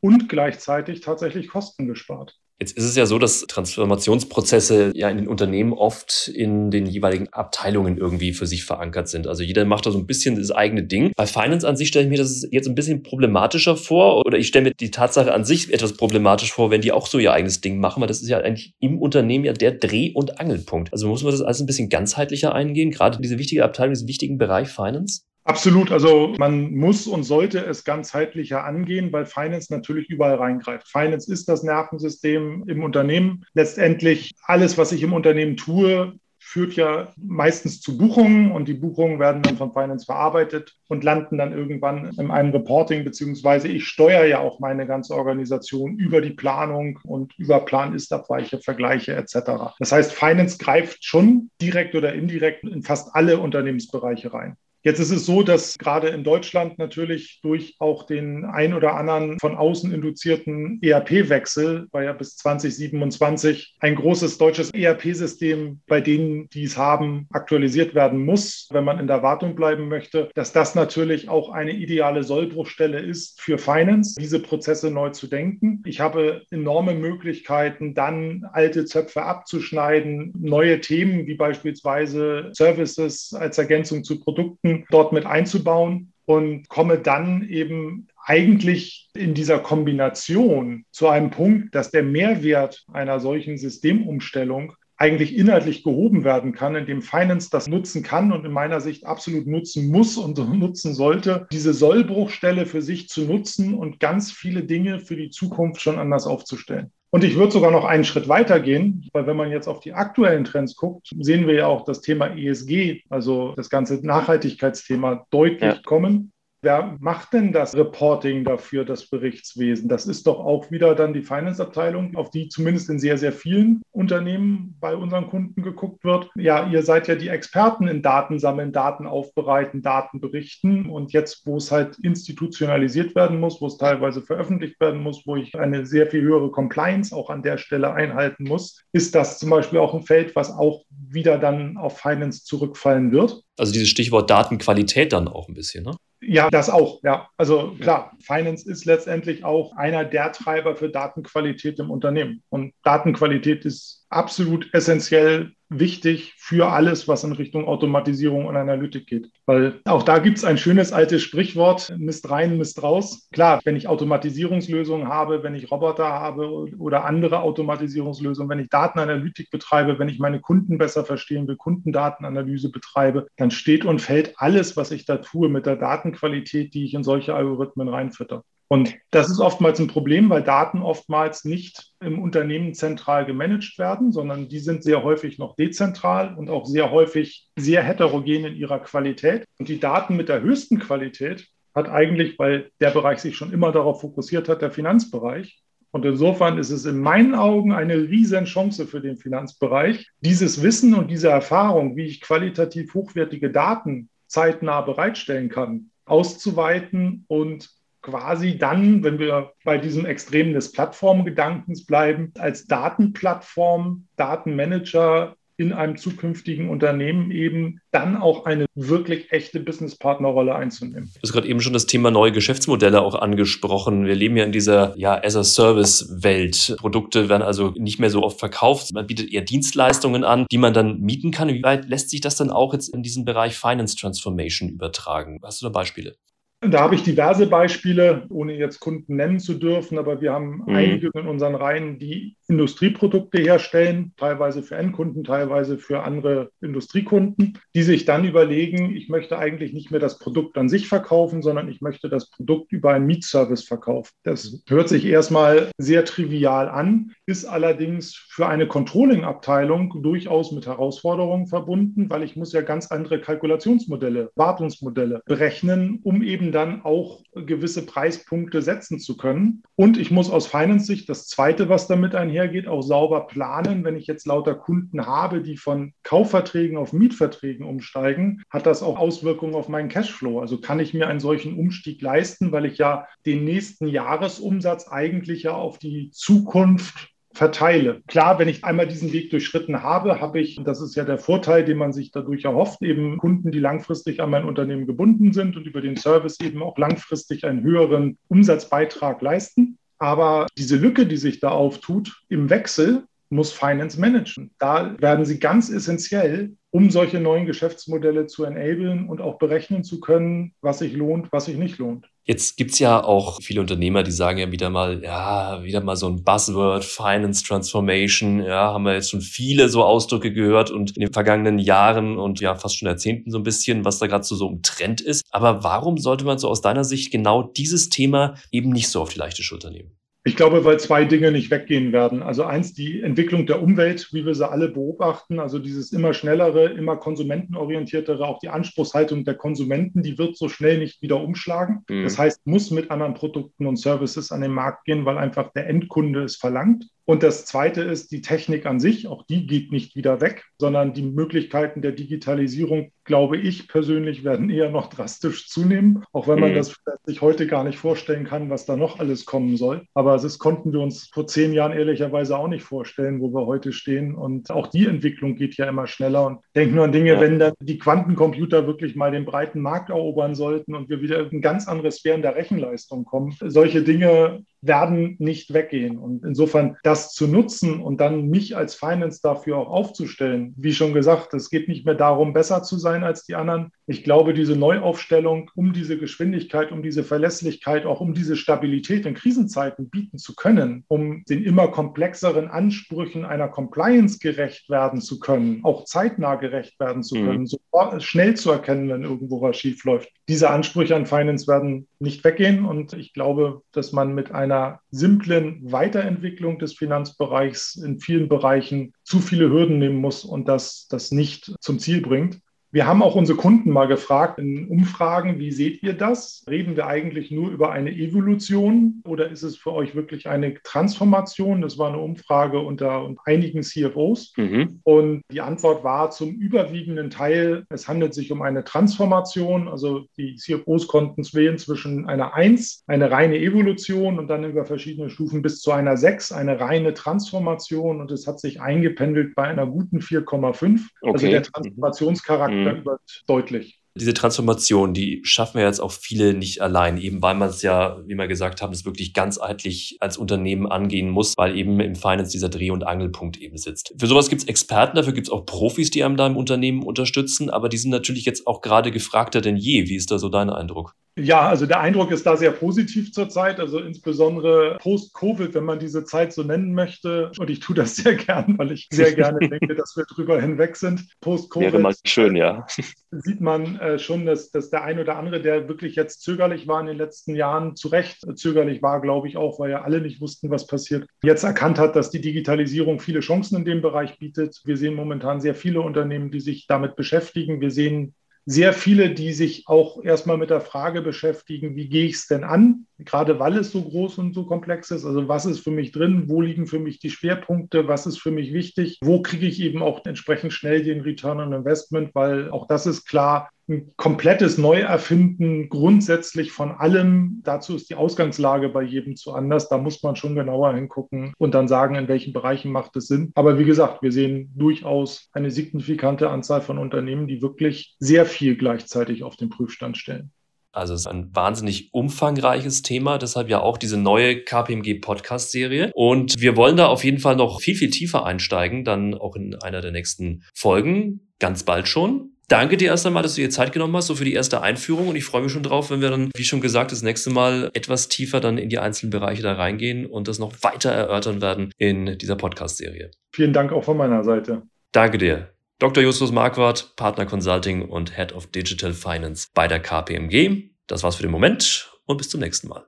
und 0.00 0.28
gleichzeitig 0.28 1.00
tatsächlich 1.00 1.48
Kosten 1.48 1.86
gespart. 1.86 2.36
Jetzt 2.60 2.76
ist 2.76 2.84
es 2.84 2.96
ja 2.96 3.06
so, 3.06 3.18
dass 3.18 3.42
Transformationsprozesse 3.42 4.90
ja 4.96 5.08
in 5.08 5.18
den 5.18 5.28
Unternehmen 5.28 5.72
oft 5.72 6.26
in 6.26 6.72
den 6.72 6.86
jeweiligen 6.86 7.28
Abteilungen 7.32 7.96
irgendwie 7.96 8.32
für 8.32 8.46
sich 8.46 8.64
verankert 8.64 9.08
sind. 9.08 9.28
Also 9.28 9.44
jeder 9.44 9.64
macht 9.64 9.86
da 9.86 9.92
so 9.92 9.98
ein 9.98 10.06
bisschen 10.06 10.34
das 10.34 10.50
eigene 10.50 10.82
Ding. 10.82 11.12
Bei 11.16 11.26
Finance 11.26 11.66
an 11.66 11.76
sich 11.76 11.86
stelle 11.86 12.06
ich 12.06 12.10
mir 12.10 12.18
das 12.18 12.44
jetzt 12.50 12.66
ein 12.66 12.74
bisschen 12.74 13.04
problematischer 13.04 13.76
vor 13.76 14.26
oder 14.26 14.38
ich 14.38 14.48
stelle 14.48 14.64
mir 14.64 14.74
die 14.74 14.90
Tatsache 14.90 15.32
an 15.32 15.44
sich 15.44 15.72
etwas 15.72 15.92
problematisch 15.92 16.52
vor, 16.52 16.72
wenn 16.72 16.80
die 16.80 16.90
auch 16.90 17.06
so 17.06 17.20
ihr 17.20 17.32
eigenes 17.32 17.60
Ding 17.60 17.78
machen, 17.78 18.00
weil 18.00 18.08
das 18.08 18.22
ist 18.22 18.28
ja 18.28 18.38
eigentlich 18.38 18.74
im 18.80 18.98
Unternehmen 18.98 19.44
ja 19.44 19.52
der 19.52 19.72
Dreh- 19.72 20.12
und 20.12 20.40
Angelpunkt. 20.40 20.92
Also 20.92 21.06
muss 21.06 21.22
man 21.22 21.30
das 21.30 21.42
alles 21.42 21.60
ein 21.60 21.66
bisschen 21.66 21.88
ganzheitlicher 21.88 22.56
eingehen, 22.56 22.90
gerade 22.90 23.18
diese 23.20 23.38
wichtige 23.38 23.62
Abteilung, 23.62 23.94
diesen 23.94 24.08
wichtigen 24.08 24.36
Bereich 24.36 24.68
Finance? 24.68 25.27
Absolut. 25.48 25.90
Also 25.90 26.34
man 26.38 26.74
muss 26.74 27.06
und 27.06 27.22
sollte 27.22 27.60
es 27.64 27.82
ganzheitlicher 27.82 28.64
angehen, 28.64 29.10
weil 29.14 29.24
Finance 29.24 29.72
natürlich 29.72 30.10
überall 30.10 30.34
reingreift. 30.34 30.86
Finance 30.88 31.32
ist 31.32 31.48
das 31.48 31.62
Nervensystem 31.62 32.64
im 32.66 32.84
Unternehmen. 32.84 33.46
Letztendlich 33.54 34.34
alles, 34.42 34.76
was 34.76 34.92
ich 34.92 35.02
im 35.02 35.14
Unternehmen 35.14 35.56
tue, 35.56 36.12
führt 36.38 36.74
ja 36.74 37.14
meistens 37.16 37.80
zu 37.80 37.96
Buchungen 37.96 38.52
und 38.52 38.68
die 38.68 38.74
Buchungen 38.74 39.18
werden 39.20 39.40
dann 39.40 39.56
von 39.56 39.72
Finance 39.72 40.04
verarbeitet 40.04 40.76
und 40.86 41.02
landen 41.02 41.38
dann 41.38 41.52
irgendwann 41.52 42.12
in 42.18 42.30
einem 42.30 42.52
Reporting, 42.52 43.04
beziehungsweise 43.04 43.68
ich 43.68 43.86
steuere 43.86 44.26
ja 44.26 44.40
auch 44.40 44.60
meine 44.60 44.86
ganze 44.86 45.14
Organisation 45.14 45.96
über 45.96 46.20
die 46.20 46.34
Planung 46.34 46.98
und 47.04 47.32
über 47.38 47.64
Plan-Ist-Abweiche, 47.64 48.58
Vergleiche 48.58 49.16
etc. 49.16 49.74
Das 49.78 49.92
heißt, 49.92 50.12
Finance 50.12 50.58
greift 50.58 51.06
schon 51.06 51.50
direkt 51.62 51.94
oder 51.94 52.12
indirekt 52.12 52.64
in 52.64 52.82
fast 52.82 53.14
alle 53.14 53.38
Unternehmensbereiche 53.38 54.34
rein. 54.34 54.56
Jetzt 54.82 55.00
ist 55.00 55.10
es 55.10 55.26
so, 55.26 55.42
dass 55.42 55.76
gerade 55.76 56.08
in 56.08 56.22
Deutschland 56.22 56.78
natürlich 56.78 57.40
durch 57.42 57.74
auch 57.80 58.06
den 58.06 58.44
ein 58.44 58.74
oder 58.74 58.94
anderen 58.94 59.38
von 59.40 59.56
außen 59.56 59.92
induzierten 59.92 60.78
ERP-Wechsel, 60.82 61.88
war 61.90 62.04
ja 62.04 62.12
bis 62.12 62.36
2027 62.36 63.76
ein 63.80 63.96
großes 63.96 64.38
deutsches 64.38 64.70
ERP-System 64.72 65.80
bei 65.88 66.00
denen, 66.00 66.48
die 66.50 66.62
es 66.62 66.76
haben, 66.76 67.26
aktualisiert 67.32 67.94
werden 67.94 68.24
muss, 68.24 68.68
wenn 68.70 68.84
man 68.84 69.00
in 69.00 69.08
der 69.08 69.22
Wartung 69.22 69.56
bleiben 69.56 69.88
möchte, 69.88 70.30
dass 70.34 70.52
das 70.52 70.76
natürlich 70.76 71.28
auch 71.28 71.50
eine 71.50 71.72
ideale 71.72 72.22
Sollbruchstelle 72.22 73.00
ist 73.00 73.40
für 73.40 73.58
Finance, 73.58 74.14
diese 74.18 74.40
Prozesse 74.40 74.90
neu 74.92 75.10
zu 75.10 75.26
denken. 75.26 75.82
Ich 75.86 75.98
habe 75.98 76.42
enorme 76.50 76.94
Möglichkeiten, 76.94 77.94
dann 77.94 78.48
alte 78.52 78.84
Zöpfe 78.84 79.22
abzuschneiden, 79.22 80.32
neue 80.38 80.80
Themen 80.80 81.26
wie 81.26 81.34
beispielsweise 81.34 82.50
Services 82.52 83.34
als 83.34 83.58
Ergänzung 83.58 84.04
zu 84.04 84.20
Produkten 84.68 84.86
dort 84.90 85.12
mit 85.12 85.26
einzubauen 85.26 86.12
und 86.24 86.68
komme 86.68 86.98
dann 86.98 87.48
eben 87.48 88.08
eigentlich 88.24 89.08
in 89.14 89.34
dieser 89.34 89.58
Kombination 89.58 90.84
zu 90.90 91.08
einem 91.08 91.30
Punkt, 91.30 91.74
dass 91.74 91.90
der 91.90 92.02
Mehrwert 92.02 92.84
einer 92.92 93.20
solchen 93.20 93.56
Systemumstellung 93.56 94.74
eigentlich 94.98 95.36
inhaltlich 95.36 95.84
gehoben 95.84 96.24
werden 96.24 96.52
kann, 96.52 96.74
indem 96.74 97.02
Finance 97.02 97.48
das 97.50 97.68
nutzen 97.68 98.02
kann 98.02 98.32
und 98.32 98.44
in 98.44 98.52
meiner 98.52 98.80
Sicht 98.80 99.06
absolut 99.06 99.46
nutzen 99.46 99.90
muss 99.90 100.18
und 100.18 100.36
nutzen 100.58 100.92
sollte, 100.92 101.46
diese 101.52 101.72
Sollbruchstelle 101.72 102.66
für 102.66 102.82
sich 102.82 103.08
zu 103.08 103.22
nutzen 103.22 103.74
und 103.74 104.00
ganz 104.00 104.32
viele 104.32 104.64
Dinge 104.64 104.98
für 105.00 105.16
die 105.16 105.30
Zukunft 105.30 105.80
schon 105.80 105.98
anders 105.98 106.26
aufzustellen. 106.26 106.92
Und 107.10 107.24
ich 107.24 107.36
würde 107.36 107.52
sogar 107.52 107.70
noch 107.70 107.84
einen 107.84 108.04
Schritt 108.04 108.28
weiter 108.28 108.60
gehen, 108.60 109.08
weil 109.12 109.26
wenn 109.26 109.36
man 109.36 109.50
jetzt 109.50 109.66
auf 109.66 109.80
die 109.80 109.94
aktuellen 109.94 110.44
Trends 110.44 110.76
guckt, 110.76 111.08
sehen 111.18 111.46
wir 111.46 111.54
ja 111.54 111.66
auch 111.66 111.84
das 111.84 112.02
Thema 112.02 112.36
ESG, 112.36 113.02
also 113.08 113.54
das 113.56 113.70
ganze 113.70 113.94
Nachhaltigkeitsthema 114.06 115.26
deutlich 115.30 115.74
ja. 115.74 115.80
kommen. 115.84 116.32
Wer 116.60 116.96
macht 116.98 117.34
denn 117.34 117.52
das 117.52 117.76
Reporting 117.76 118.42
dafür, 118.42 118.84
das 118.84 119.08
Berichtswesen? 119.08 119.88
Das 119.88 120.06
ist 120.06 120.26
doch 120.26 120.40
auch 120.40 120.72
wieder 120.72 120.96
dann 120.96 121.12
die 121.12 121.22
Finance-Abteilung, 121.22 122.16
auf 122.16 122.30
die 122.30 122.48
zumindest 122.48 122.90
in 122.90 122.98
sehr, 122.98 123.16
sehr 123.16 123.32
vielen 123.32 123.80
Unternehmen 123.92 124.76
bei 124.80 124.96
unseren 124.96 125.28
Kunden 125.28 125.62
geguckt 125.62 126.02
wird. 126.02 126.30
Ja, 126.34 126.68
ihr 126.68 126.82
seid 126.82 127.06
ja 127.06 127.14
die 127.14 127.28
Experten 127.28 127.86
in 127.86 128.02
Daten 128.02 128.40
sammeln, 128.40 128.72
Daten 128.72 129.06
aufbereiten, 129.06 129.82
Daten 129.82 130.20
berichten. 130.20 130.90
Und 130.90 131.12
jetzt, 131.12 131.46
wo 131.46 131.58
es 131.58 131.70
halt 131.70 131.96
institutionalisiert 132.00 133.14
werden 133.14 133.38
muss, 133.38 133.60
wo 133.60 133.66
es 133.66 133.78
teilweise 133.78 134.20
veröffentlicht 134.20 134.80
werden 134.80 135.00
muss, 135.00 135.22
wo 135.26 135.36
ich 135.36 135.54
eine 135.54 135.86
sehr 135.86 136.08
viel 136.08 136.22
höhere 136.22 136.50
Compliance 136.50 137.14
auch 137.14 137.30
an 137.30 137.44
der 137.44 137.58
Stelle 137.58 137.92
einhalten 137.92 138.42
muss, 138.42 138.82
ist 138.92 139.14
das 139.14 139.38
zum 139.38 139.50
Beispiel 139.50 139.78
auch 139.78 139.94
ein 139.94 140.02
Feld, 140.02 140.34
was 140.34 140.50
auch 140.50 140.82
wieder 140.90 141.38
dann 141.38 141.76
auf 141.76 142.00
Finance 142.00 142.42
zurückfallen 142.44 143.12
wird. 143.12 143.42
Also 143.56 143.72
dieses 143.72 143.88
Stichwort 143.88 144.28
Datenqualität 144.28 145.12
dann 145.12 145.28
auch 145.28 145.48
ein 145.48 145.54
bisschen, 145.54 145.84
ne? 145.84 145.96
Ja, 146.20 146.50
das 146.50 146.68
auch, 146.68 147.00
ja. 147.02 147.28
Also 147.36 147.76
klar, 147.80 148.12
Finance 148.20 148.68
ist 148.68 148.84
letztendlich 148.84 149.44
auch 149.44 149.76
einer 149.76 150.04
der 150.04 150.32
Treiber 150.32 150.74
für 150.74 150.88
Datenqualität 150.88 151.78
im 151.78 151.90
Unternehmen. 151.90 152.42
Und 152.48 152.74
Datenqualität 152.82 153.64
ist 153.64 154.06
absolut 154.10 154.72
essentiell 154.72 155.52
wichtig 155.70 156.34
für 156.38 156.68
alles, 156.68 157.08
was 157.08 157.24
in 157.24 157.32
Richtung 157.32 157.66
Automatisierung 157.66 158.46
und 158.46 158.56
Analytik 158.56 159.06
geht. 159.06 159.30
Weil 159.44 159.80
auch 159.84 160.02
da 160.02 160.18
gibt 160.18 160.38
es 160.38 160.44
ein 160.44 160.56
schönes 160.56 160.92
altes 160.92 161.22
Sprichwort, 161.22 161.92
Mist 161.98 162.30
rein, 162.30 162.56
Mist 162.56 162.82
raus. 162.82 163.28
Klar, 163.32 163.60
wenn 163.64 163.76
ich 163.76 163.86
Automatisierungslösungen 163.86 165.08
habe, 165.08 165.42
wenn 165.42 165.54
ich 165.54 165.70
Roboter 165.70 166.06
habe 166.06 166.68
oder 166.78 167.04
andere 167.04 167.40
Automatisierungslösungen, 167.40 168.48
wenn 168.48 168.60
ich 168.60 168.70
Datenanalytik 168.70 169.50
betreibe, 169.50 169.98
wenn 169.98 170.08
ich 170.08 170.18
meine 170.18 170.40
Kunden 170.40 170.78
besser 170.78 171.04
verstehen 171.04 171.46
will, 171.46 171.56
Kundendatenanalyse 171.56 172.70
betreibe, 172.70 173.26
dann 173.36 173.50
steht 173.50 173.84
und 173.84 174.00
fällt 174.00 174.34
alles, 174.36 174.76
was 174.76 174.90
ich 174.90 175.04
da 175.04 175.18
tue, 175.18 175.50
mit 175.50 175.66
der 175.66 175.76
Datenqualität, 176.08 176.74
die 176.74 176.84
ich 176.84 176.94
in 176.94 177.04
solche 177.04 177.34
Algorithmen 177.34 177.88
reinfütter. 177.88 178.44
Und 178.70 178.94
das 179.10 179.30
ist 179.30 179.40
oftmals 179.40 179.78
ein 179.80 179.86
Problem, 179.86 180.28
weil 180.28 180.42
Daten 180.42 180.82
oftmals 180.82 181.46
nicht 181.46 181.94
im 182.00 182.18
Unternehmen 182.18 182.74
zentral 182.74 183.24
gemanagt 183.24 183.78
werden, 183.78 184.12
sondern 184.12 184.48
die 184.48 184.58
sind 184.58 184.82
sehr 184.82 185.02
häufig 185.02 185.38
noch 185.38 185.56
dezentral 185.56 186.34
und 186.36 186.50
auch 186.50 186.66
sehr 186.66 186.90
häufig 186.90 187.48
sehr 187.58 187.82
heterogen 187.82 188.44
in 188.44 188.56
ihrer 188.56 188.80
Qualität. 188.80 189.46
Und 189.58 189.70
die 189.70 189.80
Daten 189.80 190.16
mit 190.16 190.28
der 190.28 190.42
höchsten 190.42 190.78
Qualität 190.78 191.48
hat 191.74 191.88
eigentlich, 191.88 192.38
weil 192.38 192.70
der 192.80 192.90
Bereich 192.90 193.20
sich 193.20 193.36
schon 193.36 193.54
immer 193.54 193.72
darauf 193.72 194.02
fokussiert 194.02 194.50
hat, 194.50 194.60
der 194.60 194.70
Finanzbereich. 194.70 195.62
Und 195.90 196.04
insofern 196.04 196.58
ist 196.58 196.70
es 196.70 196.84
in 196.84 196.98
meinen 196.98 197.34
Augen 197.34 197.72
eine 197.72 197.94
riesen 197.94 198.44
Chance 198.44 198.86
für 198.86 199.00
den 199.00 199.16
Finanzbereich, 199.16 200.10
dieses 200.20 200.62
Wissen 200.62 200.92
und 200.92 201.10
diese 201.10 201.30
Erfahrung, 201.30 201.96
wie 201.96 202.04
ich 202.04 202.20
qualitativ 202.20 202.92
hochwertige 202.92 203.50
Daten 203.50 204.10
zeitnah 204.26 204.82
bereitstellen 204.82 205.48
kann, 205.48 205.90
auszuweiten 206.08 207.24
und 207.28 207.70
quasi 208.02 208.58
dann, 208.58 209.02
wenn 209.02 209.18
wir 209.18 209.52
bei 209.64 209.78
diesem 209.78 210.06
Extremen 210.06 210.54
des 210.54 210.72
Plattformgedankens 210.72 211.84
bleiben, 211.84 212.32
als 212.38 212.66
Datenplattform, 212.66 214.06
Datenmanager 214.16 215.36
in 215.58 215.72
einem 215.72 215.96
zukünftigen 215.96 216.70
Unternehmen 216.70 217.32
eben 217.32 217.80
dann 217.90 218.16
auch 218.16 218.46
eine 218.46 218.66
wirklich 218.76 219.32
echte 219.32 219.58
Businesspartnerrolle 219.58 220.54
einzunehmen. 220.54 221.10
Du 221.14 221.20
hast 221.22 221.32
gerade 221.32 221.48
eben 221.48 221.60
schon 221.60 221.72
das 221.72 221.86
Thema 221.86 222.12
neue 222.12 222.30
Geschäftsmodelle 222.30 223.02
auch 223.02 223.16
angesprochen. 223.16 224.06
Wir 224.06 224.14
leben 224.14 224.36
ja 224.36 224.44
in 224.44 224.52
dieser 224.52 224.96
ja, 224.96 225.20
as-a-Service-Welt. 225.20 226.76
Produkte 226.78 227.28
werden 227.28 227.42
also 227.42 227.74
nicht 227.76 227.98
mehr 227.98 228.10
so 228.10 228.22
oft 228.22 228.38
verkauft. 228.38 228.94
Man 228.94 229.08
bietet 229.08 229.32
eher 229.32 229.42
Dienstleistungen 229.42 230.22
an, 230.22 230.46
die 230.50 230.58
man 230.58 230.72
dann 230.72 231.00
mieten 231.00 231.32
kann. 231.32 231.48
Wie 231.48 231.62
weit 231.64 231.88
lässt 231.88 232.10
sich 232.10 232.20
das 232.20 232.36
dann 232.36 232.50
auch 232.50 232.72
jetzt 232.72 232.94
in 232.94 233.02
diesen 233.02 233.24
Bereich 233.24 233.56
Finance 233.56 233.96
Transformation 233.96 234.68
übertragen? 234.68 235.40
Hast 235.42 235.60
du 235.60 235.66
da 235.66 235.70
Beispiele? 235.70 236.14
Da 236.60 236.80
habe 236.80 236.96
ich 236.96 237.04
diverse 237.04 237.46
Beispiele, 237.46 238.26
ohne 238.30 238.54
jetzt 238.54 238.80
Kunden 238.80 239.14
nennen 239.14 239.38
zu 239.38 239.54
dürfen, 239.54 239.96
aber 239.96 240.20
wir 240.20 240.32
haben 240.32 240.64
mhm. 240.66 240.74
einige 240.74 241.10
in 241.14 241.28
unseren 241.28 241.54
Reihen, 241.54 242.00
die 242.00 242.36
Industrieprodukte 242.48 243.38
herstellen, 243.40 244.12
teilweise 244.16 244.64
für 244.64 244.74
Endkunden, 244.74 245.22
teilweise 245.22 245.78
für 245.78 246.02
andere 246.02 246.50
Industriekunden, 246.60 247.58
die 247.76 247.82
sich 247.82 248.06
dann 248.06 248.24
überlegen, 248.24 248.96
ich 248.96 249.08
möchte 249.08 249.38
eigentlich 249.38 249.72
nicht 249.72 249.92
mehr 249.92 250.00
das 250.00 250.18
Produkt 250.18 250.58
an 250.58 250.68
sich 250.68 250.88
verkaufen, 250.88 251.42
sondern 251.42 251.68
ich 251.68 251.80
möchte 251.80 252.08
das 252.08 252.28
Produkt 252.28 252.72
über 252.72 252.92
einen 252.92 253.06
Mietservice 253.06 253.62
verkaufen. 253.62 254.10
Das 254.24 254.64
hört 254.66 254.88
sich 254.88 255.04
erstmal 255.04 255.70
sehr 255.78 256.04
trivial 256.04 256.68
an, 256.68 257.12
ist 257.26 257.44
allerdings 257.44 258.16
für 258.16 258.48
eine 258.48 258.66
Controlling-Abteilung 258.66 260.02
durchaus 260.02 260.50
mit 260.50 260.66
Herausforderungen 260.66 261.46
verbunden, 261.46 262.10
weil 262.10 262.24
ich 262.24 262.34
muss 262.34 262.52
ja 262.52 262.62
ganz 262.62 262.88
andere 262.88 263.20
Kalkulationsmodelle, 263.20 264.32
Wartungsmodelle 264.34 265.20
berechnen, 265.24 266.00
um 266.02 266.22
eben 266.22 266.47
dann 266.52 266.82
auch 266.82 267.22
gewisse 267.34 267.84
Preispunkte 267.84 268.62
setzen 268.62 268.98
zu 268.98 269.16
können. 269.16 269.62
Und 269.76 269.98
ich 269.98 270.10
muss 270.10 270.30
aus 270.30 270.46
Finance-Sicht 270.46 271.08
das 271.08 271.26
Zweite, 271.26 271.68
was 271.68 271.86
damit 271.86 272.14
einhergeht, 272.14 272.66
auch 272.66 272.82
sauber 272.82 273.26
planen. 273.26 273.84
Wenn 273.84 273.96
ich 273.96 274.06
jetzt 274.06 274.26
lauter 274.26 274.54
Kunden 274.54 275.06
habe, 275.06 275.42
die 275.42 275.56
von 275.56 275.92
Kaufverträgen 276.02 276.76
auf 276.76 276.92
Mietverträgen 276.92 277.66
umsteigen, 277.66 278.42
hat 278.50 278.66
das 278.66 278.82
auch 278.82 278.98
Auswirkungen 278.98 279.54
auf 279.54 279.68
meinen 279.68 279.88
Cashflow. 279.88 280.40
Also 280.40 280.60
kann 280.60 280.80
ich 280.80 280.94
mir 280.94 281.08
einen 281.08 281.20
solchen 281.20 281.58
Umstieg 281.58 282.02
leisten, 282.02 282.52
weil 282.52 282.66
ich 282.66 282.78
ja 282.78 283.06
den 283.26 283.44
nächsten 283.44 283.86
Jahresumsatz 283.86 284.88
eigentlich 284.88 285.44
ja 285.44 285.52
auf 285.52 285.78
die 285.78 286.10
Zukunft 286.12 287.08
verteile. 287.38 288.02
Klar, 288.08 288.38
wenn 288.38 288.48
ich 288.48 288.64
einmal 288.64 288.88
diesen 288.88 289.12
Weg 289.12 289.30
durchschritten 289.30 289.82
habe, 289.82 290.20
habe 290.20 290.40
ich, 290.40 290.60
das 290.64 290.80
ist 290.80 290.96
ja 290.96 291.04
der 291.04 291.18
Vorteil, 291.18 291.64
den 291.64 291.78
man 291.78 291.92
sich 291.92 292.10
dadurch 292.10 292.44
erhofft, 292.44 292.82
eben 292.82 293.16
Kunden, 293.16 293.52
die 293.52 293.60
langfristig 293.60 294.20
an 294.20 294.30
mein 294.30 294.44
Unternehmen 294.44 294.86
gebunden 294.86 295.32
sind 295.32 295.56
und 295.56 295.64
über 295.64 295.80
den 295.80 295.96
Service 295.96 296.40
eben 296.40 296.62
auch 296.62 296.76
langfristig 296.76 297.44
einen 297.44 297.62
höheren 297.62 298.18
Umsatzbeitrag 298.28 299.22
leisten. 299.22 299.78
Aber 299.98 300.46
diese 300.58 300.76
Lücke, 300.76 301.06
die 301.06 301.16
sich 301.16 301.38
da 301.38 301.50
auftut 301.50 302.22
im 302.28 302.50
Wechsel, 302.50 303.04
muss 303.30 303.52
Finance 303.52 304.00
managen. 304.00 304.50
Da 304.58 304.96
werden 304.98 305.24
sie 305.24 305.38
ganz 305.38 305.70
essentiell, 305.70 306.56
um 306.70 306.90
solche 306.90 307.20
neuen 307.20 307.46
Geschäftsmodelle 307.46 308.26
zu 308.26 308.44
enablen 308.44 309.08
und 309.08 309.20
auch 309.20 309.38
berechnen 309.38 309.84
zu 309.84 310.00
können, 310.00 310.54
was 310.60 310.80
sich 310.80 310.92
lohnt, 310.92 311.32
was 311.32 311.46
sich 311.46 311.56
nicht 311.56 311.78
lohnt. 311.78 312.06
Jetzt 312.24 312.58
gibt's 312.58 312.78
ja 312.78 313.02
auch 313.02 313.40
viele 313.40 313.62
Unternehmer, 313.62 314.02
die 314.02 314.10
sagen 314.10 314.38
ja 314.38 314.52
wieder 314.52 314.68
mal, 314.68 315.02
ja, 315.02 315.64
wieder 315.64 315.80
mal 315.80 315.96
so 315.96 316.08
ein 316.08 316.24
Buzzword, 316.24 316.84
Finance 316.84 317.42
Transformation. 317.42 318.42
Ja, 318.42 318.74
haben 318.74 318.84
wir 318.84 318.92
jetzt 318.92 319.08
schon 319.10 319.22
viele 319.22 319.70
so 319.70 319.82
Ausdrücke 319.82 320.30
gehört 320.30 320.70
und 320.70 320.94
in 320.94 321.00
den 321.00 321.12
vergangenen 321.12 321.58
Jahren 321.58 322.18
und 322.18 322.40
ja 322.40 322.54
fast 322.54 322.76
schon 322.76 322.86
Jahrzehnten 322.86 323.30
so 323.30 323.38
ein 323.38 323.44
bisschen, 323.44 323.86
was 323.86 323.98
da 323.98 324.08
gerade 324.08 324.24
so, 324.24 324.36
so 324.36 324.46
im 324.50 324.60
Trend 324.60 325.00
ist. 325.00 325.22
Aber 325.30 325.64
warum 325.64 325.96
sollte 325.96 326.26
man 326.26 326.38
so 326.38 326.48
aus 326.48 326.60
deiner 326.60 326.84
Sicht 326.84 327.10
genau 327.10 327.42
dieses 327.42 327.88
Thema 327.88 328.34
eben 328.52 328.68
nicht 328.68 328.90
so 328.90 329.00
auf 329.00 329.08
die 329.08 329.18
leichte 329.18 329.42
Schulter 329.42 329.70
nehmen? 329.70 329.97
Ich 330.28 330.36
glaube, 330.36 330.62
weil 330.66 330.78
zwei 330.78 331.06
Dinge 331.06 331.32
nicht 331.32 331.50
weggehen 331.50 331.90
werden. 331.90 332.22
Also 332.22 332.44
eins, 332.44 332.74
die 332.74 333.00
Entwicklung 333.00 333.46
der 333.46 333.62
Umwelt, 333.62 334.10
wie 334.12 334.26
wir 334.26 334.34
sie 334.34 334.46
alle 334.46 334.68
beobachten, 334.68 335.40
also 335.40 335.58
dieses 335.58 335.90
immer 335.90 336.12
schnellere, 336.12 336.66
immer 336.66 336.98
konsumentenorientiertere, 336.98 338.26
auch 338.26 338.38
die 338.38 338.50
Anspruchshaltung 338.50 339.24
der 339.24 339.36
Konsumenten, 339.36 340.02
die 340.02 340.18
wird 340.18 340.36
so 340.36 340.50
schnell 340.50 340.78
nicht 340.78 341.00
wieder 341.00 341.22
umschlagen. 341.22 341.84
Mhm. 341.88 342.04
Das 342.04 342.18
heißt, 342.18 342.46
muss 342.46 342.70
mit 342.70 342.90
anderen 342.90 343.14
Produkten 343.14 343.66
und 343.66 343.78
Services 343.78 344.30
an 344.30 344.42
den 344.42 344.52
Markt 344.52 344.84
gehen, 344.84 345.06
weil 345.06 345.16
einfach 345.16 345.50
der 345.52 345.66
Endkunde 345.66 346.24
es 346.24 346.36
verlangt. 346.36 346.84
Und 347.08 347.22
das 347.22 347.46
Zweite 347.46 347.80
ist 347.80 348.12
die 348.12 348.20
Technik 348.20 348.66
an 348.66 348.80
sich. 348.80 349.08
Auch 349.08 349.24
die 349.24 349.46
geht 349.46 349.72
nicht 349.72 349.96
wieder 349.96 350.20
weg, 350.20 350.44
sondern 350.58 350.92
die 350.92 351.00
Möglichkeiten 351.00 351.80
der 351.80 351.92
Digitalisierung, 351.92 352.92
glaube 353.04 353.38
ich 353.38 353.66
persönlich, 353.66 354.24
werden 354.24 354.50
eher 354.50 354.68
noch 354.68 354.90
drastisch 354.94 355.48
zunehmen. 355.48 356.04
Auch 356.12 356.28
wenn 356.28 356.38
man 356.38 356.50
mhm. 356.50 356.56
das 356.56 356.76
sich 357.06 357.22
heute 357.22 357.46
gar 357.46 357.64
nicht 357.64 357.78
vorstellen 357.78 358.26
kann, 358.26 358.50
was 358.50 358.66
da 358.66 358.76
noch 358.76 358.98
alles 358.98 359.24
kommen 359.24 359.56
soll. 359.56 359.86
Aber 359.94 360.18
das 360.18 360.38
konnten 360.38 360.70
wir 360.70 360.80
uns 360.80 361.08
vor 361.10 361.26
zehn 361.26 361.54
Jahren 361.54 361.72
ehrlicherweise 361.72 362.36
auch 362.36 362.46
nicht 362.46 362.62
vorstellen, 362.62 363.22
wo 363.22 363.32
wir 363.32 363.46
heute 363.46 363.72
stehen. 363.72 364.14
Und 364.14 364.50
auch 364.50 364.66
die 364.66 364.84
Entwicklung 364.84 365.34
geht 365.34 365.56
ja 365.56 365.66
immer 365.66 365.86
schneller. 365.86 366.26
Und 366.26 366.40
denken 366.54 366.74
nur 366.74 366.84
an 366.84 366.92
Dinge, 366.92 367.14
ja. 367.14 367.20
wenn 367.22 367.38
dann 367.38 367.54
die 367.60 367.78
Quantencomputer 367.78 368.66
wirklich 368.66 368.96
mal 368.96 369.12
den 369.12 369.24
breiten 369.24 369.62
Markt 369.62 369.88
erobern 369.88 370.34
sollten 370.34 370.74
und 370.74 370.90
wir 370.90 371.00
wieder 371.00 371.32
in 371.32 371.40
ganz 371.40 371.68
andere 371.68 371.90
Sphären 371.90 372.20
der 372.20 372.36
Rechenleistung 372.36 373.06
kommen. 373.06 373.34
Solche 373.40 373.80
Dinge 373.80 374.44
werden 374.60 375.16
nicht 375.18 375.52
weggehen. 375.54 375.98
Und 375.98 376.24
insofern 376.24 376.76
das 376.82 377.12
zu 377.12 377.26
nutzen 377.26 377.80
und 377.80 378.00
dann 378.00 378.28
mich 378.28 378.56
als 378.56 378.74
Finance 378.74 379.20
dafür 379.22 379.58
auch 379.58 379.68
aufzustellen, 379.68 380.54
wie 380.56 380.72
schon 380.72 380.94
gesagt, 380.94 381.32
es 381.34 381.50
geht 381.50 381.68
nicht 381.68 381.86
mehr 381.86 381.94
darum, 381.94 382.32
besser 382.32 382.62
zu 382.62 382.76
sein 382.78 383.04
als 383.04 383.24
die 383.24 383.34
anderen. 383.34 383.70
Ich 383.86 384.04
glaube, 384.04 384.34
diese 384.34 384.56
Neuaufstellung, 384.56 385.50
um 385.54 385.72
diese 385.72 385.98
Geschwindigkeit, 385.98 386.72
um 386.72 386.82
diese 386.82 387.04
Verlässlichkeit, 387.04 387.86
auch 387.86 388.00
um 388.00 388.14
diese 388.14 388.36
Stabilität 388.36 389.06
in 389.06 389.14
Krisenzeiten 389.14 389.88
bieten 389.90 390.18
zu 390.18 390.34
können, 390.34 390.84
um 390.88 391.24
den 391.28 391.44
immer 391.44 391.68
komplexeren 391.68 392.48
Ansprüchen 392.48 393.24
einer 393.24 393.48
Compliance 393.48 394.18
gerecht 394.18 394.68
werden 394.68 395.00
zu 395.00 395.20
können, 395.20 395.60
auch 395.62 395.84
zeitnah 395.84 396.34
gerecht 396.34 396.78
werden 396.80 397.02
zu 397.02 397.16
mhm. 397.16 397.26
können, 397.26 397.40
mhm. 397.40 397.46
so 397.46 397.58
schnell 397.98 398.34
zu 398.34 398.50
erkennen, 398.50 398.88
wenn 398.88 399.04
irgendwo 399.04 399.40
was 399.40 399.56
schief 399.56 399.84
läuft. 399.84 400.10
Diese 400.28 400.50
Ansprüche 400.50 400.96
an 400.96 401.06
Finance 401.06 401.46
werden 401.46 401.86
nicht 402.00 402.24
weggehen 402.24 402.64
und 402.64 402.92
ich 402.92 403.14
glaube, 403.14 403.62
dass 403.72 403.92
man 403.92 404.14
mit 404.14 404.32
einem 404.32 404.47
einer 404.50 404.80
simplen 404.90 405.60
Weiterentwicklung 405.70 406.58
des 406.58 406.74
Finanzbereichs 406.74 407.76
in 407.76 408.00
vielen 408.00 408.28
Bereichen 408.28 408.94
zu 409.04 409.20
viele 409.20 409.50
Hürden 409.50 409.78
nehmen 409.78 409.96
muss 409.96 410.24
und 410.24 410.48
das, 410.48 410.86
das 410.88 411.10
nicht 411.10 411.54
zum 411.60 411.78
Ziel 411.78 412.00
bringt. 412.00 412.40
Wir 412.70 412.86
haben 412.86 413.02
auch 413.02 413.14
unsere 413.14 413.38
Kunden 413.38 413.70
mal 413.70 413.86
gefragt 413.86 414.38
in 414.38 414.68
Umfragen, 414.68 415.38
wie 415.38 415.52
seht 415.52 415.82
ihr 415.82 415.94
das? 415.94 416.44
Reden 416.48 416.76
wir 416.76 416.86
eigentlich 416.86 417.30
nur 417.30 417.50
über 417.50 417.72
eine 417.72 417.90
Evolution 417.90 419.02
oder 419.06 419.30
ist 419.30 419.42
es 419.42 419.56
für 419.56 419.72
euch 419.72 419.94
wirklich 419.94 420.28
eine 420.28 420.54
Transformation? 420.62 421.62
Das 421.62 421.78
war 421.78 421.88
eine 421.88 421.98
Umfrage 421.98 422.58
unter 422.58 423.08
einigen 423.24 423.62
CFOs. 423.62 424.34
Mhm. 424.36 424.80
Und 424.84 425.22
die 425.32 425.40
Antwort 425.40 425.82
war 425.82 426.10
zum 426.10 426.34
überwiegenden 426.34 427.08
Teil, 427.08 427.64
es 427.70 427.88
handelt 427.88 428.12
sich 428.12 428.30
um 428.32 428.42
eine 428.42 428.64
Transformation. 428.64 429.66
Also 429.66 430.04
die 430.18 430.36
CFOs 430.36 430.88
konnten 430.88 431.22
es 431.22 431.34
wählen 431.34 431.56
zwischen 431.56 432.06
einer 432.06 432.34
1, 432.34 432.84
eine 432.86 433.10
reine 433.10 433.38
Evolution 433.38 434.18
und 434.18 434.28
dann 434.28 434.44
über 434.44 434.66
verschiedene 434.66 435.08
Stufen 435.08 435.40
bis 435.40 435.60
zu 435.60 435.72
einer 435.72 435.96
6, 435.96 436.32
eine 436.32 436.60
reine 436.60 436.92
Transformation. 436.92 438.02
Und 438.02 438.10
es 438.10 438.26
hat 438.26 438.40
sich 438.40 438.60
eingependelt 438.60 439.34
bei 439.34 439.44
einer 439.44 439.66
guten 439.66 440.00
4,5. 440.00 440.80
Okay. 441.00 441.12
Also 441.12 441.26
der 441.28 441.42
Transformationscharakter 441.42 442.57
mhm. 442.57 442.57
Wird 442.64 443.00
deutlich. 443.26 443.78
Diese 443.94 444.14
Transformation, 444.14 444.94
die 444.94 445.20
schaffen 445.24 445.58
wir 445.58 445.64
jetzt 445.64 445.80
auch 445.80 445.90
viele 445.90 446.32
nicht 446.32 446.60
allein, 446.60 446.98
eben 446.98 447.20
weil 447.20 447.34
man 447.34 447.48
es 447.48 447.62
ja, 447.62 448.00
wie 448.06 448.14
wir 448.14 448.28
gesagt 448.28 448.62
haben, 448.62 448.72
es 448.72 448.84
wirklich 448.84 449.12
ganzheitlich 449.12 449.96
als 449.98 450.16
Unternehmen 450.16 450.70
angehen 450.70 451.10
muss, 451.10 451.36
weil 451.36 451.56
eben 451.56 451.80
im 451.80 451.96
Finance 451.96 452.30
dieser 452.30 452.48
Dreh- 452.48 452.70
und 452.70 452.86
Angelpunkt 452.86 453.38
eben 453.38 453.56
sitzt. 453.56 453.92
Für 453.98 454.06
sowas 454.06 454.28
gibt 454.28 454.42
es 454.42 454.48
Experten, 454.48 454.96
dafür 454.96 455.14
gibt 455.14 455.26
es 455.26 455.32
auch 455.32 455.44
Profis, 455.46 455.90
die 455.90 456.04
einem 456.04 456.16
da 456.16 456.28
im 456.28 456.36
Unternehmen 456.36 456.84
unterstützen, 456.84 457.50
aber 457.50 457.68
die 457.68 457.78
sind 457.78 457.90
natürlich 457.90 458.24
jetzt 458.24 458.46
auch 458.46 458.60
gerade 458.60 458.92
gefragter 458.92 459.40
denn 459.40 459.56
je. 459.56 459.88
Wie 459.88 459.96
ist 459.96 460.12
da 460.12 460.18
so 460.18 460.28
dein 460.28 460.50
Eindruck? 460.50 460.94
Ja, 461.18 461.48
also 461.48 461.66
der 461.66 461.80
Eindruck 461.80 462.10
ist 462.12 462.24
da 462.26 462.36
sehr 462.36 462.52
positiv 462.52 463.12
zurzeit, 463.12 463.58
also 463.58 463.80
insbesondere 463.80 464.78
post-Covid, 464.80 465.52
wenn 465.54 465.64
man 465.64 465.78
diese 465.78 466.04
Zeit 466.04 466.32
so 466.32 466.44
nennen 466.44 466.74
möchte. 466.74 467.32
Und 467.38 467.50
ich 467.50 467.60
tue 467.60 467.74
das 467.74 467.96
sehr 467.96 468.14
gern, 468.14 468.56
weil 468.58 468.72
ich 468.72 468.88
sehr 468.90 469.12
gerne 469.12 469.38
denke, 469.48 469.74
dass 469.74 469.96
wir 469.96 470.04
drüber 470.04 470.40
hinweg 470.40 470.76
sind. 470.76 471.06
Post-Covid. 471.20 471.72
Wäre 471.72 471.78
mal 471.80 471.94
schön, 472.04 472.36
ja. 472.36 472.66
Sieht 473.10 473.40
man 473.40 473.78
äh, 473.80 473.98
schon, 473.98 474.26
dass, 474.26 474.50
dass 474.50 474.70
der 474.70 474.84
ein 474.84 474.98
oder 474.98 475.16
andere, 475.16 475.40
der 475.40 475.68
wirklich 475.68 475.96
jetzt 475.96 476.22
zögerlich 476.22 476.68
war 476.68 476.80
in 476.80 476.86
den 476.86 476.98
letzten 476.98 477.34
Jahren, 477.34 477.74
zu 477.74 477.88
Recht 477.88 478.24
zögerlich 478.38 478.82
war, 478.82 479.00
glaube 479.00 479.28
ich 479.28 479.36
auch, 479.36 479.58
weil 479.58 479.70
ja 479.70 479.82
alle 479.82 480.00
nicht 480.00 480.20
wussten, 480.20 480.50
was 480.50 480.66
passiert, 480.66 481.08
jetzt 481.22 481.42
erkannt 481.42 481.78
hat, 481.78 481.96
dass 481.96 482.10
die 482.10 482.20
Digitalisierung 482.20 483.00
viele 483.00 483.20
Chancen 483.20 483.56
in 483.56 483.64
dem 483.64 483.82
Bereich 483.82 484.18
bietet. 484.18 484.60
Wir 484.64 484.76
sehen 484.76 484.94
momentan 484.94 485.40
sehr 485.40 485.54
viele 485.54 485.80
Unternehmen, 485.80 486.30
die 486.30 486.40
sich 486.40 486.66
damit 486.66 486.96
beschäftigen. 486.96 487.60
Wir 487.60 487.70
sehen 487.70 488.14
sehr 488.50 488.72
viele, 488.72 489.10
die 489.10 489.34
sich 489.34 489.64
auch 489.68 490.02
erstmal 490.02 490.38
mit 490.38 490.48
der 490.48 490.62
Frage 490.62 491.02
beschäftigen, 491.02 491.76
wie 491.76 491.90
gehe 491.90 492.06
ich 492.06 492.14
es 492.14 492.28
denn 492.28 492.44
an, 492.44 492.86
gerade 492.98 493.38
weil 493.38 493.58
es 493.58 493.70
so 493.70 493.82
groß 493.82 494.16
und 494.16 494.32
so 494.32 494.46
komplex 494.46 494.90
ist. 494.90 495.04
Also 495.04 495.28
was 495.28 495.44
ist 495.44 495.60
für 495.60 495.70
mich 495.70 495.92
drin, 495.92 496.30
wo 496.30 496.40
liegen 496.40 496.66
für 496.66 496.78
mich 496.78 496.98
die 496.98 497.10
Schwerpunkte, 497.10 497.88
was 497.88 498.06
ist 498.06 498.18
für 498.18 498.30
mich 498.30 498.54
wichtig, 498.54 499.00
wo 499.02 499.20
kriege 499.20 499.46
ich 499.46 499.60
eben 499.60 499.82
auch 499.82 500.02
entsprechend 500.06 500.54
schnell 500.54 500.82
den 500.82 501.02
Return 501.02 501.40
on 501.40 501.52
Investment, 501.52 502.14
weil 502.14 502.50
auch 502.50 502.66
das 502.66 502.86
ist 502.86 503.04
klar, 503.04 503.50
ein 503.68 503.92
komplettes 503.96 504.58
Neuerfinden 504.58 505.68
grundsätzlich 505.68 506.52
von 506.52 506.72
allem. 506.72 507.40
Dazu 507.44 507.76
ist 507.76 507.90
die 507.90 507.94
Ausgangslage 507.94 508.68
bei 508.68 508.82
jedem 508.82 509.16
zu 509.16 509.32
anders. 509.32 509.68
Da 509.68 509.78
muss 509.78 510.02
man 510.02 510.16
schon 510.16 510.34
genauer 510.34 510.74
hingucken 510.74 511.32
und 511.38 511.54
dann 511.54 511.68
sagen, 511.68 511.94
in 511.94 512.08
welchen 512.08 512.32
Bereichen 512.32 512.72
macht 512.72 512.96
es 512.96 513.08
Sinn. 513.08 513.30
Aber 513.34 513.58
wie 513.58 513.64
gesagt, 513.64 514.02
wir 514.02 514.12
sehen 514.12 514.52
durchaus 514.56 515.28
eine 515.32 515.50
signifikante 515.50 516.30
Anzahl 516.30 516.62
von 516.62 516.78
Unternehmen, 516.78 517.28
die 517.28 517.42
wirklich 517.42 517.94
sehr 517.98 518.26
viel 518.26 518.56
gleichzeitig 518.56 519.22
auf 519.22 519.36
den 519.36 519.50
Prüfstand 519.50 519.98
stellen. 519.98 520.32
Also 520.72 520.94
es 520.94 521.00
ist 521.00 521.06
ein 521.06 521.34
wahnsinnig 521.34 521.92
umfangreiches 521.92 522.82
Thema, 522.82 523.18
deshalb 523.18 523.48
ja 523.48 523.60
auch 523.60 523.78
diese 523.78 523.96
neue 523.96 524.44
KPMG 524.44 525.00
Podcast 525.00 525.50
Serie 525.50 525.90
und 525.94 526.40
wir 526.40 526.56
wollen 526.56 526.76
da 526.76 526.86
auf 526.86 527.04
jeden 527.04 527.18
Fall 527.18 527.36
noch 527.36 527.60
viel 527.60 527.74
viel 527.74 527.90
tiefer 527.90 528.24
einsteigen, 528.24 528.84
dann 528.84 529.14
auch 529.14 529.34
in 529.34 529.54
einer 529.56 529.80
der 529.80 529.92
nächsten 529.92 530.44
Folgen, 530.54 531.32
ganz 531.38 531.64
bald 531.64 531.88
schon. 531.88 532.32
Danke 532.48 532.78
dir 532.78 532.88
erst 532.88 533.06
einmal, 533.06 533.22
dass 533.22 533.34
du 533.34 533.42
dir 533.42 533.50
Zeit 533.50 533.72
genommen 533.72 533.94
hast, 533.94 534.06
so 534.06 534.14
für 534.14 534.24
die 534.24 534.32
erste 534.32 534.62
Einführung. 534.62 535.08
Und 535.08 535.16
ich 535.16 535.24
freue 535.24 535.42
mich 535.42 535.52
schon 535.52 535.62
drauf, 535.62 535.90
wenn 535.90 536.00
wir 536.00 536.08
dann, 536.08 536.30
wie 536.34 536.44
schon 536.44 536.62
gesagt, 536.62 536.92
das 536.92 537.02
nächste 537.02 537.28
Mal 537.28 537.70
etwas 537.74 538.08
tiefer 538.08 538.40
dann 538.40 538.56
in 538.56 538.70
die 538.70 538.78
einzelnen 538.78 539.10
Bereiche 539.10 539.42
da 539.42 539.52
reingehen 539.52 540.06
und 540.06 540.28
das 540.28 540.38
noch 540.38 540.54
weiter 540.62 540.90
erörtern 540.90 541.42
werden 541.42 541.72
in 541.76 542.16
dieser 542.16 542.36
Podcast-Serie. 542.36 543.10
Vielen 543.34 543.52
Dank 543.52 543.70
auch 543.70 543.84
von 543.84 543.98
meiner 543.98 544.24
Seite. 544.24 544.62
Danke 544.92 545.18
dir. 545.18 545.50
Dr. 545.78 546.02
Justus 546.02 546.32
Marquardt, 546.32 546.96
Partner 546.96 547.26
Consulting 547.26 547.88
und 547.88 548.16
Head 548.16 548.32
of 548.32 548.46
Digital 548.46 548.94
Finance 548.94 549.48
bei 549.52 549.68
der 549.68 549.80
KPMG. 549.80 550.70
Das 550.86 551.02
war's 551.02 551.16
für 551.16 551.22
den 551.22 551.30
Moment 551.30 551.92
und 552.06 552.16
bis 552.16 552.30
zum 552.30 552.40
nächsten 552.40 552.68
Mal. 552.68 552.86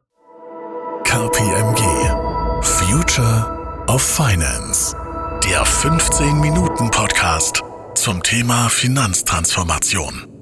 KPMG 1.04 1.82
Future 2.62 3.84
of 3.88 4.02
Finance. 4.02 4.96
Der 5.44 5.64
15 5.64 6.40
Minuten 6.40 6.90
Podcast 6.90 7.62
zum 8.00 8.22
Thema 8.22 8.70
Finanztransformation. 8.70 10.39